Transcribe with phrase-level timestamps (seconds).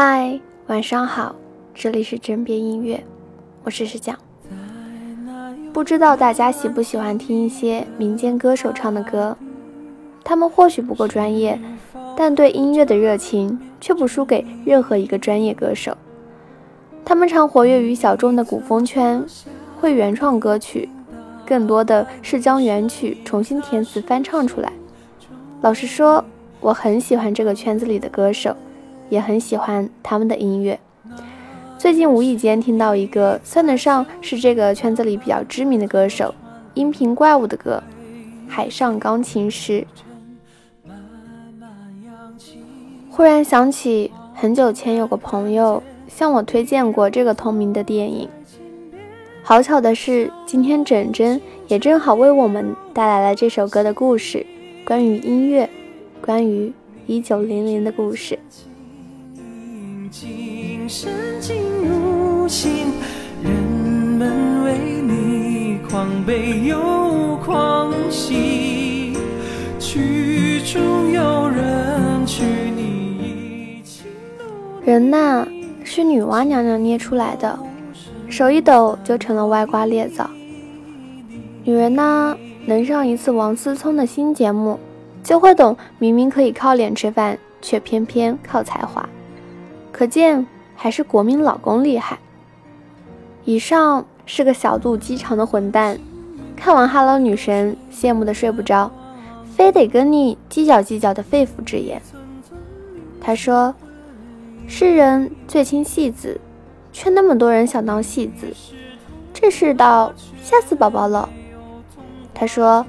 [0.00, 0.38] 嗨，
[0.68, 1.34] 晚上好，
[1.74, 3.02] 这里是枕边音乐，
[3.64, 4.16] 我是石讲。
[5.72, 9.36] 不知道大家喜不喜欢听一些民间歌手唱的歌，
[10.22, 11.60] 他们或许不够专业，
[12.16, 15.98] 但对音乐的热情却不输给任何一个专业歌手。
[17.04, 19.26] 他们常活跃于小众的古风圈，
[19.80, 20.88] 会原创歌曲，
[21.44, 24.72] 更多的是将原曲重新填词翻唱出来。
[25.60, 26.24] 老实说，
[26.60, 28.54] 我很喜欢这个圈子里的歌手。
[29.08, 30.78] 也很喜欢他们的音乐。
[31.78, 36.34] 最近无意间听到一个算得上是这个圈子里比较知名的歌手——
[36.74, 37.82] 音频怪物的歌
[38.50, 39.86] 《海上钢琴师》。
[43.08, 48.28] 忽然想起很久前有个朋友向我推荐过这个同名的电影。
[49.42, 54.44] 好巧的是，今天整真也正好为我们带来了这首歌的故事，
[54.84, 55.70] 关于音乐，
[56.20, 56.72] 关于
[57.06, 58.38] 一九零零的故事。
[65.98, 69.14] 狂悲又狂喜，
[69.80, 73.82] 曲中有人娶你。
[74.84, 75.44] 人呐，
[75.82, 77.58] 是女娲娘娘捏出来的，
[78.28, 80.30] 手一抖就成了歪瓜裂枣。
[81.64, 84.78] 女人呢，能上一次王思聪的新节目，
[85.24, 89.08] 就会懂明明可以靠脸吃饭，却偏偏靠才华。
[89.90, 90.46] 可见。
[90.80, 92.20] 还是国民老公厉害。
[93.44, 95.98] 以上是个小肚鸡肠的混蛋，
[96.54, 98.92] 看完《哈喽女神》，羡慕的睡不着，
[99.56, 102.00] 非得跟你计较计较的肺腑之言。
[103.18, 103.74] 他说
[104.68, 106.38] ：“世人最亲戏子，
[106.92, 108.54] 却那么多人想当戏子，
[109.32, 110.12] 这世道
[110.42, 111.26] 吓死宝宝了。”
[112.34, 112.84] 他说：“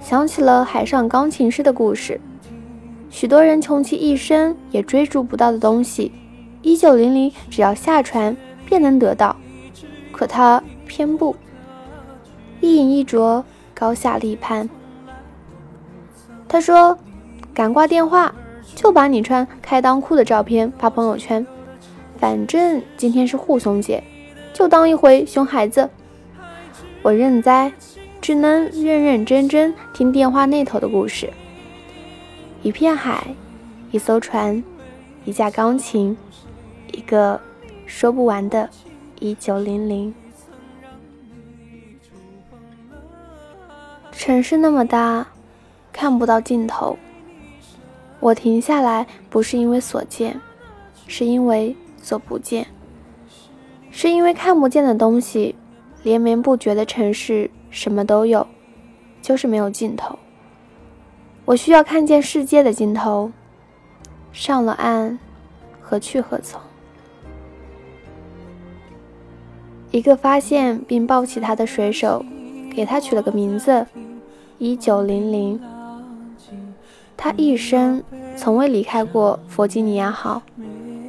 [0.00, 2.18] 想起了海上钢琴师的故事，
[3.10, 6.10] 许多人穷其一生也追逐不到的东西。”
[6.62, 9.36] 一九零零，只要下船便能得到，
[10.16, 11.34] 可他偏不。
[12.60, 13.44] 一饮一啄，
[13.74, 14.70] 高下立判。
[16.48, 16.96] 他说
[17.52, 18.32] ：“敢挂电话，
[18.76, 21.44] 就把你穿开裆裤的照片发朋友圈。
[22.16, 24.02] 反正今天是护送节，
[24.52, 25.90] 就当一回熊孩子。”
[27.02, 27.72] 我认栽，
[28.20, 31.28] 只能认认真真听电话那头的故事。
[32.62, 33.34] 一片海，
[33.90, 34.62] 一艘船，
[35.24, 36.16] 一架钢琴。
[36.92, 37.40] 一个
[37.84, 38.70] 说不完的
[39.24, 40.14] 一九零零。
[44.12, 45.26] 城市那么大，
[45.94, 46.98] 看不到尽头。
[48.20, 50.38] 我停下来，不是因为所见，
[51.06, 52.66] 是因为所不见。
[53.90, 55.54] 是因为看不见的东西，
[56.02, 58.46] 连绵不绝的城市什么都有，
[59.22, 60.18] 就是没有尽头。
[61.46, 63.32] 我需要看见世界的尽头。
[64.32, 65.18] 上了岸，
[65.80, 66.60] 何去何从？
[69.94, 72.24] 一个发现并抱起他的水手，
[72.74, 73.86] 给他取了个名字——
[74.58, 75.60] 一九零零。
[77.16, 78.02] 他一生
[78.36, 80.42] 从未离开过弗吉尼亚号，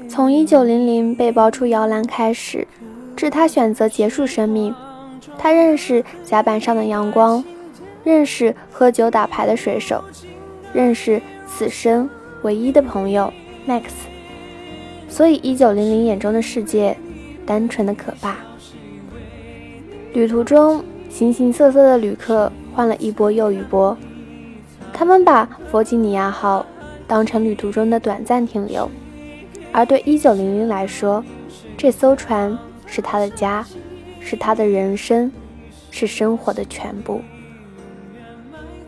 [0.08, 2.68] 从一九零零被抛出摇篮开始，
[3.16, 4.72] 至他选择结束生命。
[5.36, 7.44] 他认识甲板上的阳光，
[8.04, 10.04] 认识喝酒打牌的水手，
[10.72, 12.08] 认识此生
[12.44, 13.34] 唯一的朋友
[13.68, 13.86] Max。
[15.10, 16.96] 所以，一九零零眼中的世界，
[17.48, 18.36] 单纯的可怕。
[20.16, 23.98] 旅途中，形形色色的旅客换了一波又一波。
[24.94, 26.66] 他们把弗吉尼亚号
[27.06, 28.90] 当成旅途中的短暂停留，
[29.74, 31.22] 而对一九零零来说，
[31.76, 33.66] 这艘船是他的家，
[34.22, 35.30] 是他的人生，
[35.92, 37.20] 是生活的全部。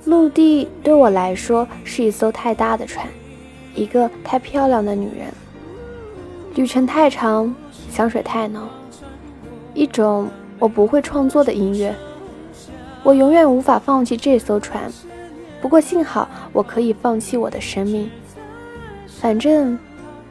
[0.06, 3.06] 陆地对我来说是一艘太大的船，
[3.76, 5.28] 一个太漂亮的女人。
[6.56, 7.54] 旅程太长，
[7.92, 8.64] 香水太浓，
[9.74, 10.30] 一种。
[10.60, 11.94] 我不会创作的音乐，
[13.04, 14.92] 我永远无法放弃这艘船。
[15.62, 18.10] 不过幸好我可以放弃我的生命，
[19.08, 19.78] 反正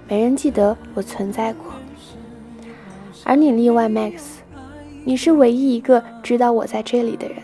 [0.08, 1.72] 没人记得我存在过。
[3.24, 4.22] 而你例外，Max，
[5.04, 7.36] 你是唯一一个知道我在这里的人。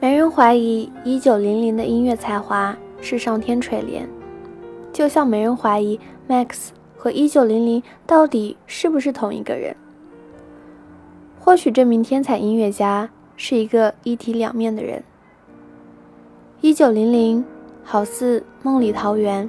[0.00, 4.06] 没人怀疑一九零零的音乐才华是上天垂怜，
[4.92, 5.98] 就像没人怀疑
[6.28, 9.74] Max 和一九零零到底是不是同一个人。
[11.48, 13.08] 或许这名天才音乐家
[13.38, 15.02] 是一个一体两面的人。
[16.60, 17.42] 一九零零
[17.82, 19.48] 好似梦里桃源，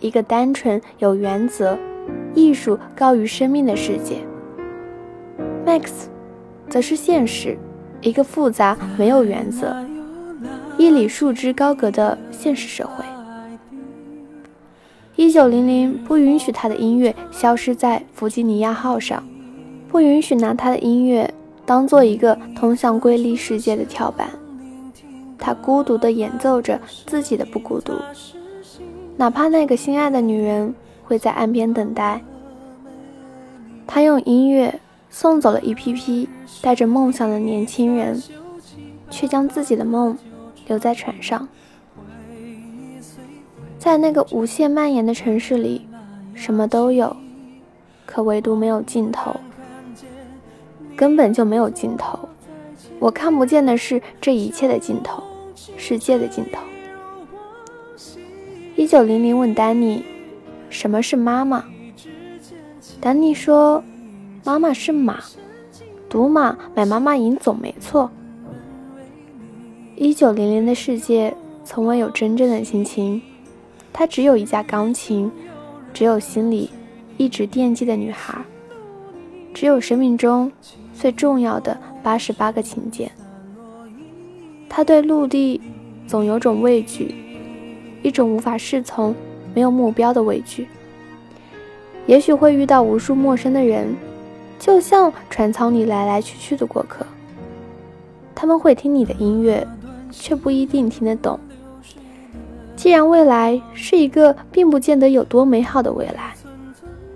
[0.00, 1.78] 一个单纯有原则、
[2.34, 4.24] 艺术高于生命的世界。
[5.66, 6.06] Max，
[6.70, 7.58] 则是现实，
[8.00, 9.76] 一个复杂没有原则、
[10.78, 13.04] 一里树枝高阁的现实社会。
[15.14, 19.22] 一九零零不允许他的音乐消失在弗吉尼亚号上，
[19.94, 21.32] 不允许拿他的音乐
[21.64, 24.28] 当做一个通向瑰丽世界的跳板。
[25.38, 27.92] 他孤独地演奏着自己的不孤独，
[29.16, 30.74] 哪怕那个心爱的女人
[31.04, 32.20] 会在岸边等待。
[33.86, 34.80] 他用音乐
[35.10, 36.28] 送走了一批批
[36.60, 38.20] 带着梦想的年轻人，
[39.10, 40.18] 却将自己的梦
[40.66, 41.46] 留在船上。
[43.78, 45.86] 在那个无限蔓延的城市里，
[46.34, 47.16] 什么都有，
[48.04, 49.36] 可唯独没有尽头，
[50.96, 52.18] 根本就没有尽头。
[52.98, 55.22] 我看不见的是这一切的尽头，
[55.76, 56.60] 世界的尽头。
[58.76, 60.04] 一九零零问丹尼
[60.70, 61.64] ：“什么是妈妈？”
[63.00, 63.82] 丹尼说
[64.44, 65.20] ：“妈妈是马，
[66.08, 68.10] 赌马买妈妈赢总没错。”
[69.96, 71.34] 一九零零的世界
[71.64, 73.22] 从未有真正的亲情。
[73.92, 75.30] 他只有一架钢琴，
[75.92, 76.68] 只有心里
[77.16, 78.44] 一直惦记的女孩，
[79.54, 80.50] 只有生命中
[80.92, 83.10] 最重要的八十八个琴键。
[84.68, 85.60] 他对陆地
[86.06, 87.14] 总有种畏惧，
[88.02, 89.14] 一种无法适从、
[89.54, 90.66] 没有目标的畏惧。
[92.06, 93.94] 也许会遇到无数陌生的人，
[94.58, 97.06] 就像船舱里来来去去的过客。
[98.34, 99.66] 他们会听你的音乐，
[100.10, 101.38] 却不一定听得懂。
[102.74, 106.34] 既然未来是一个并不见得有多美好的未来，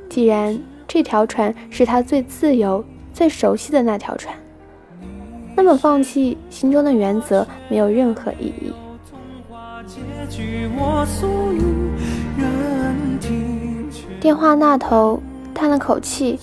[0.09, 0.59] 既然
[0.89, 2.83] 这条船是他最自由、
[3.13, 4.35] 最熟悉的那条船，
[5.55, 8.73] 那么放弃心中的原则没有任何意义。
[14.19, 15.23] 电话那头
[15.55, 16.39] 叹了口气，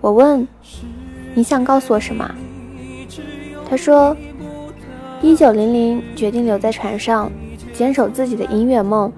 [0.00, 0.48] 我问
[1.36, 2.34] ：“你想告诉我什么？”
[3.68, 4.16] 他说
[5.20, 7.30] ：“一九零零决定留在船上。”
[7.74, 9.12] 坚守自己的音乐梦，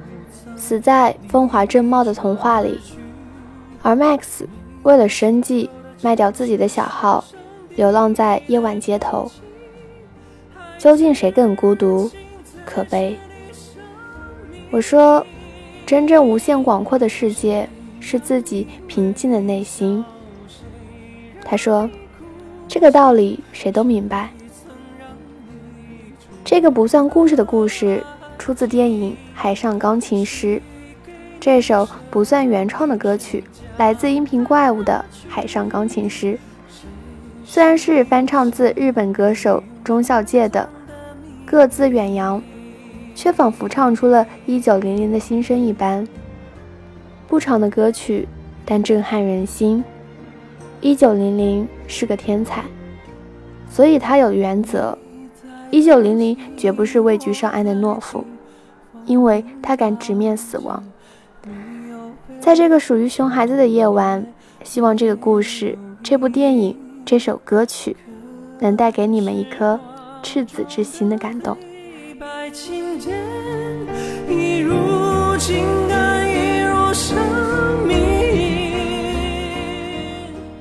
[0.57, 2.79] 死在风华正茂的童话里；
[3.87, 4.45] 而 Max
[4.83, 5.71] 为了生计
[6.03, 7.23] 卖掉自己的小号，
[7.77, 9.31] 流浪在夜晚街头。
[10.77, 12.11] 究竟谁更孤独、
[12.65, 13.17] 可悲？
[14.73, 15.25] 我说，
[15.87, 17.69] 真正无限广阔的世界
[18.01, 20.05] 是自己平静的内心。
[21.45, 21.89] 他说，
[22.67, 24.31] 这个道理谁都明白。
[26.45, 28.03] 这个不算故事的故事。
[28.37, 30.57] 出自电影《海上钢琴师》，
[31.41, 33.43] 这首不算原创的歌曲，
[33.79, 36.33] 来自音频怪物的《海上钢琴师》。
[37.45, 40.67] 虽然是翻唱自日本歌手中孝介的
[41.49, 42.41] 《各自远洋》，
[43.15, 46.09] 却仿佛唱出了一九零零的心声一般。
[47.29, 48.27] 不长的歌曲，
[48.65, 49.85] 但震撼人心。
[50.81, 52.65] 一九零零是个天才，
[53.69, 54.97] 所以他有原则。
[55.71, 58.25] 一九零零绝不是畏惧上岸的懦夫，
[59.05, 60.83] 因为他敢直面死亡。
[62.47, 64.25] 在这个属于熊孩子的夜晚，
[64.63, 67.97] 希望这个故事、这部电影、这首歌曲，
[68.61, 69.77] 能带给你们一颗
[70.23, 71.57] 赤子之心的感动。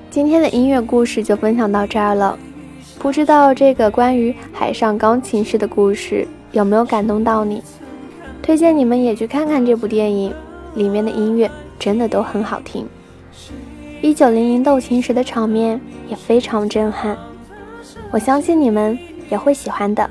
[0.09, 2.35] 今天的音乐故事就分享到这儿了。
[2.97, 7.61] 不知道这个关于海上钢琴师的故事有没有感动到你？
[8.41, 10.33] 推荐你们也去看看这部电影，
[10.73, 11.47] 里面的音乐
[11.85, 12.87] 真的都很好听。
[14.01, 17.15] 一九零零斗琴时的场面也非常震撼，
[18.09, 18.97] 我相信你们
[19.29, 20.09] 也会喜欢的。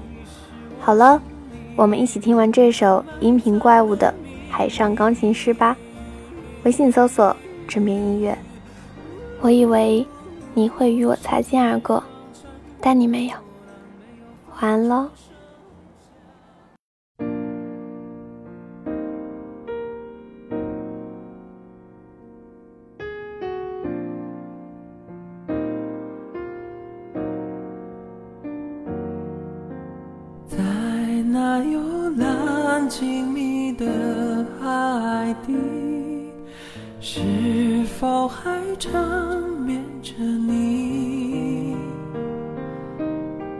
[0.81, 1.21] 好了，
[1.75, 4.14] 我们一起听完这首音频怪物的
[4.49, 5.76] 海上钢琴师吧。
[6.62, 8.38] 微信搜索“枕边音乐”。
[9.43, 10.07] 我以为
[10.54, 12.00] 你会与我擦肩而过。
[12.81, 13.35] 但你没有，
[14.61, 15.09] 晚安喽。
[31.35, 35.53] 那幽蓝静谧的海底，
[37.00, 38.95] 是否还缠
[39.67, 41.75] 绵着你？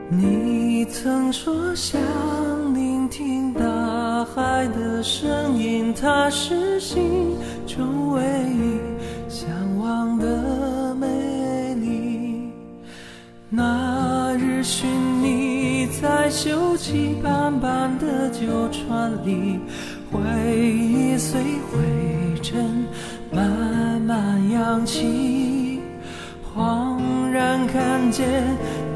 [0.09, 2.01] 你曾说想
[2.73, 8.79] 聆听大海的声音，它是心中唯一
[16.35, 19.61] 锈迹斑斑的旧船里，
[20.11, 20.19] 回
[20.53, 21.79] 忆随灰
[22.43, 22.85] 尘
[23.31, 25.79] 慢慢扬起，
[26.53, 28.27] 恍然看见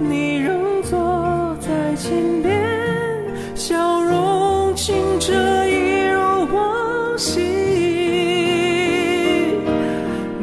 [0.00, 2.60] 你仍坐在前边，
[3.54, 5.32] 笑容清澈
[5.68, 6.18] 一如
[6.52, 7.40] 往昔，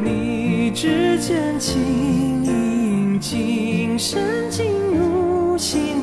[0.02, 1.78] 你指尖轻
[2.42, 5.95] 盈，轻深进入心。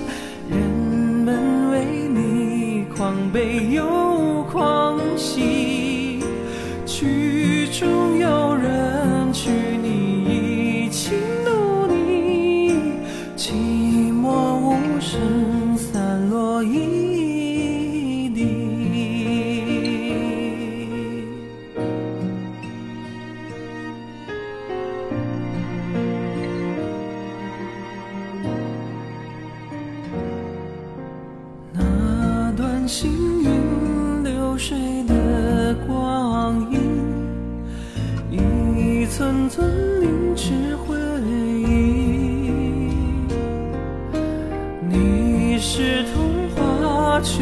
[47.23, 47.41] 却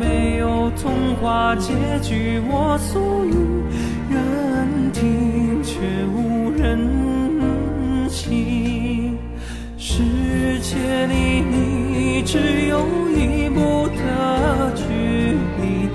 [0.00, 2.40] 没有童话结局。
[2.48, 3.34] 我诉与
[4.12, 9.16] 人听，却无人信。
[9.76, 12.80] 世界离你只有
[13.14, 14.82] 一步的距
[15.60, 15.88] 离，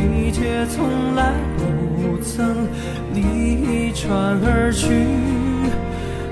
[0.00, 2.66] 一切从来不曾
[3.12, 4.86] 离船而去。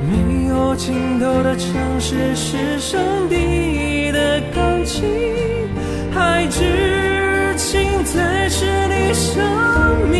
[0.09, 1.69] 没有尽头的城
[2.01, 5.05] 市是上帝的钢琴，
[6.14, 10.19] 爱之情才是你生命。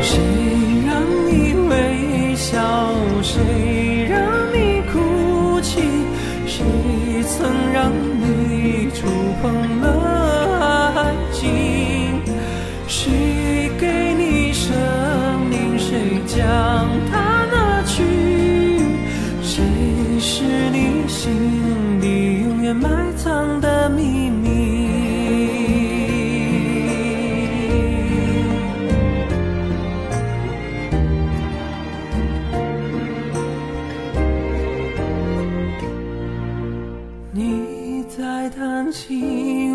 [0.00, 0.18] 谁
[0.86, 2.60] 让你微笑？
[3.22, 4.20] 谁让
[4.52, 5.80] 你哭泣？
[6.46, 6.62] 谁
[7.22, 9.06] 曾让你触
[9.40, 9.84] 碰了
[10.94, 12.20] 爱情？
[12.86, 13.10] 谁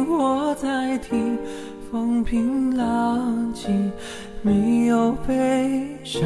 [0.07, 1.37] 我在听，
[1.91, 3.91] 风平浪静，
[4.41, 6.21] 没有悲伤，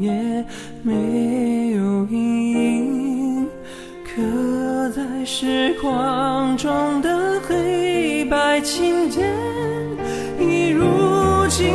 [0.00, 0.44] 也
[0.82, 3.46] 没有阴影。
[4.04, 9.32] 刻在时光中的黑白琴键，
[10.38, 10.84] 一如
[11.48, 11.74] 今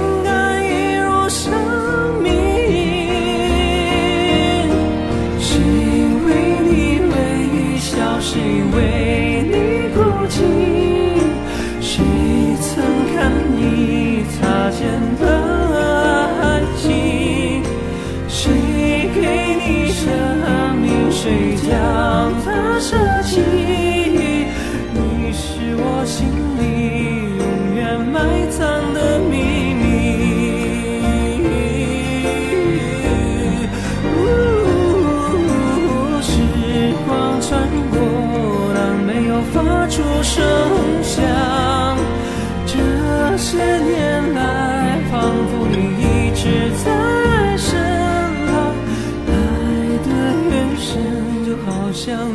[52.05, 52.34] 想。